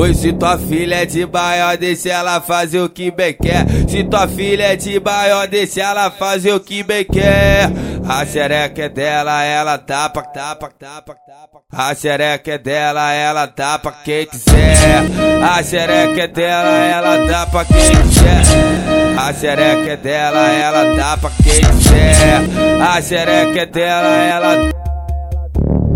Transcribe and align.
Oi, 0.00 0.14
se 0.14 0.32
tua 0.32 0.56
filha 0.56 1.02
é 1.02 1.04
de 1.04 1.26
baia, 1.26 1.76
deixa 1.76 2.08
ela 2.08 2.40
fazer 2.40 2.80
o 2.80 2.88
que 2.88 3.10
bem 3.10 3.34
quer. 3.34 3.66
Se 3.86 4.02
tua 4.02 4.26
filha 4.26 4.72
é 4.72 4.74
de 4.74 4.98
baia, 4.98 5.46
deixa 5.46 5.82
ela 5.82 6.10
fazer 6.10 6.54
o 6.54 6.58
que 6.58 6.82
bem 6.82 7.04
quer. 7.04 7.70
A 8.08 8.24
xereca 8.24 8.84
é 8.84 8.88
dela, 8.88 9.44
ela 9.44 9.76
tapa, 9.76 10.22
tapa, 10.22 10.70
tapa, 10.70 11.14
tapa. 11.14 11.60
A 11.70 11.94
xereca 11.94 12.50
é 12.50 12.56
dela, 12.56 13.12
ela 13.12 13.46
tapa 13.46 13.92
quem 14.02 14.24
quiser. 14.24 15.02
A 15.46 15.62
xereca 15.62 16.22
é 16.22 16.26
dela, 16.28 16.76
ela 16.78 17.28
tapa 17.30 17.64
quem 17.66 18.08
quiser. 18.08 19.18
A 19.18 19.34
xereca 19.34 19.90
é 19.90 19.96
dela, 19.98 20.48
ela 20.48 20.96
tapa 20.96 21.30
quem 21.42 21.60
quiser. 21.76 22.40
A 22.80 23.02
xereca 23.02 23.60
é 23.60 23.66
dela, 23.66 24.16
ela 24.16 24.79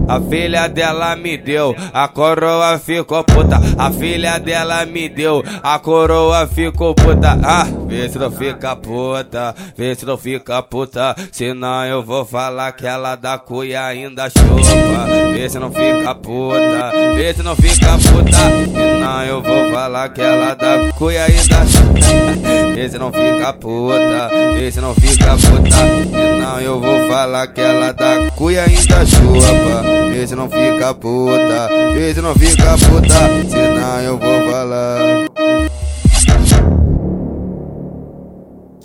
a 0.09 0.21
filha 0.21 0.69
dela 0.69 1.17
me 1.17 1.37
deu, 1.37 1.75
a 1.93 2.09
coroa 2.09 2.79
ficou 2.79 3.25
puta. 3.25 3.59
A 3.79 3.91
filha 3.91 4.39
dela 4.39 4.85
me 4.85 5.09
deu, 5.09 5.43
a 5.63 5.79
coroa 5.79 6.47
ficou 6.47 6.95
puta. 6.95 7.39
Ah, 7.43 7.67
vê 7.87 8.09
se 8.09 8.19
não 8.19 8.31
fica 8.31 8.77
puta, 8.77 9.55
vê 9.77 9.95
se 9.95 10.05
não 10.05 10.17
fica 10.17 10.63
puta. 10.63 11.15
Senão 11.33 11.85
eu 11.85 12.03
vou 12.03 12.25
falar 12.25 12.73
que 12.73 12.87
ela 12.87 13.17
da 13.17 13.39
cuia 13.39 13.85
ainda 13.87 14.29
chupa. 14.29 15.07
Vê 15.33 15.49
se 15.49 15.59
não 15.59 15.71
fica 15.71 16.15
puta, 16.15 16.93
vê 17.17 17.35
se 17.35 17.43
não 17.43 17.57
fica 17.57 17.93
puta. 17.99 18.39
Senão 18.73 19.25
eu 19.25 19.43
vou 19.43 19.73
falar 19.73 20.09
que 20.11 20.21
ela 20.21 20.55
da 20.55 20.93
cuia 20.93 21.25
ainda 21.25 21.67
chupa. 21.67 22.75
Vê 22.75 22.89
se 22.89 22.99
não 22.99 23.13
fica 23.13 23.53
puta, 23.53 24.31
vê 24.55 24.71
se 24.71 24.81
não 24.81 24.95
fica 24.95 25.37
puta. 25.37 25.77
Senão 26.11 26.61
eu 26.61 26.81
vou 26.81 26.84
falar 27.25 27.47
que 27.47 27.61
ela 27.61 27.93
da 27.93 28.31
cuia 28.33 28.65
ainda 28.65 29.07
chupa. 29.07 29.83
Vê 30.13 30.27
se 30.27 30.35
não 30.35 30.51
fica 30.51 30.93
puta, 30.95 31.71
vê 31.95 32.13
se 32.13 32.21
não 32.21 32.35
fica 32.35 32.77
puta, 32.77 33.15
senão 33.49 34.01
eu 34.03 34.19
vou 34.19 34.51
falar. 34.51 35.25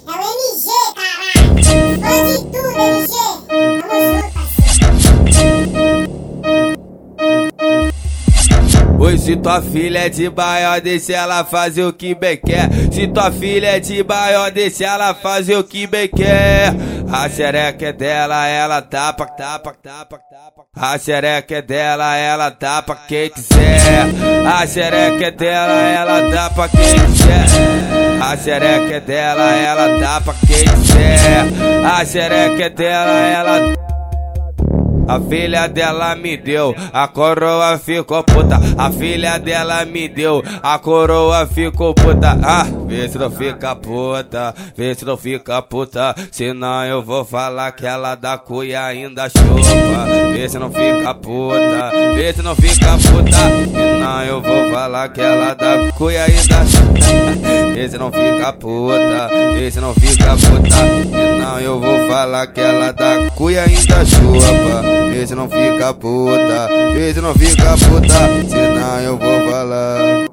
É 0.07 0.11
o 0.11 0.21
MG, 0.31 0.69
caralho! 0.95 1.49
Tudo, 2.51 2.69
MG! 2.79 3.19
Oi, 9.01 9.17
se 9.17 9.35
tua 9.37 9.61
filha 9.61 9.99
é 10.05 10.09
de 10.09 10.29
baia, 10.29 10.79
deixa 10.79 11.13
ela 11.13 11.43
fazer 11.43 11.83
o 11.83 11.91
que 11.91 12.13
bem 12.13 12.37
quer. 12.37 12.69
Se 12.91 13.07
tua 13.07 13.31
filha 13.31 13.77
é 13.77 13.79
de 13.79 14.03
baia, 14.03 14.51
deixa 14.51 14.85
ela 14.85 15.13
fazer 15.13 15.55
o 15.57 15.63
que 15.63 15.87
bem 15.87 16.07
quer. 16.07 16.73
A 17.11 17.27
xereca 17.27 17.87
é 17.87 17.91
dela, 17.91 18.47
ela 18.47 18.81
tapa, 18.83 19.25
tapa, 19.25 19.73
tapa, 19.73 20.19
tapa. 20.19 20.65
A 20.75 20.97
xereca 20.97 21.55
é 21.55 21.61
dela, 21.61 22.15
ela 22.15 22.51
tapa 22.51 22.95
quem 23.07 23.29
quiser. 23.31 24.05
A 24.45 24.67
xereca 24.67 25.25
é 25.25 25.31
dela, 25.31 25.73
ela 25.73 26.31
tapa 26.31 26.69
quem 26.69 26.99
quiser. 27.11 28.21
A 28.21 28.37
xereca 28.37 28.93
é 28.93 28.99
dela, 28.99 29.51
ela 29.55 29.99
tapa 29.99 30.35
quem 30.45 30.65
quiser. 30.65 31.45
A 31.83 32.05
xereca 32.05 32.63
é 32.63 32.69
dela, 32.69 33.19
ela 33.19 33.78
a 35.09 35.19
filha 35.19 35.67
dela 35.67 36.15
me 36.15 36.37
deu, 36.37 36.75
a 36.93 37.07
coroa 37.07 37.79
ficou 37.79 38.23
puta. 38.23 38.59
A 38.77 38.91
filha 38.91 39.39
dela 39.39 39.83
me 39.83 40.07
deu, 40.07 40.43
a 40.61 40.77
coroa 40.77 41.47
ficou 41.47 41.95
puta. 41.95 42.37
Ah, 42.43 42.67
vê 42.85 43.09
se 43.09 43.17
não 43.17 43.31
fica 43.31 43.75
puta, 43.75 44.53
vê 44.77 44.93
se 44.93 45.03
não 45.05 45.17
fica 45.17 45.59
puta. 45.63 46.13
Senão 46.31 46.85
eu 46.85 47.01
vou 47.01 47.25
falar 47.25 47.71
que 47.71 47.87
ela 47.87 48.13
da 48.13 48.37
cuia 48.37 48.85
ainda 48.85 49.27
chupa. 49.29 50.05
Vê 50.31 50.47
se 50.47 50.59
não 50.59 50.71
fica 50.71 51.15
puta, 51.15 51.91
vê 52.13 52.31
se 52.31 52.43
não 52.43 52.55
fica 52.55 52.91
puta. 52.91 53.37
Senão 53.73 54.23
eu 54.25 54.41
vou 54.41 54.71
falar 54.71 55.09
que 55.09 55.21
ela 55.21 55.55
da 55.55 55.91
cuia 55.93 56.25
ainda 56.25 56.65
chupa. 56.67 57.38
Vê 57.79 57.87
se 57.87 57.97
não 57.97 58.11
fica 58.11 58.51
puta, 58.51 59.29
vê 59.53 59.71
se 59.71 59.79
não 59.79 59.93
fica 59.93 60.35
puta. 60.35 60.69
Senão 60.69 61.59
eu 61.61 61.79
vou 61.79 62.09
falar 62.09 62.47
que 62.47 62.59
ela 62.59 62.91
da 62.91 63.31
cuia 63.33 63.63
ainda 63.63 64.05
chupa. 64.05 64.83
Vê 65.09 65.25
se 65.25 65.33
não 65.33 65.49
fica 65.49 65.93
puta, 65.93 66.67
vê 66.93 67.13
se 67.13 67.21
não 67.21 67.33
fica 67.33 67.77
puta, 67.77 68.49
senão 68.49 68.99
eu 68.99 69.17
vou 69.17 69.49
falar. 69.49 70.27